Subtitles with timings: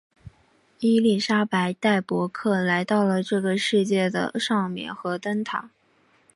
[0.79, 5.69] 伊丽莎白带伯克来到了这个世界的上面和灯塔。